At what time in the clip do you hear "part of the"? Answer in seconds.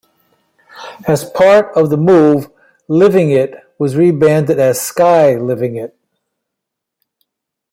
1.29-1.95